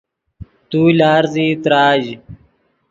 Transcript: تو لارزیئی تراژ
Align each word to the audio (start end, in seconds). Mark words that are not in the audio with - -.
تو 0.69 0.81
لارزیئی 0.99 1.53
تراژ 1.63 2.03